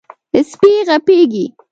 [0.49, 1.45] سپي غپېږي.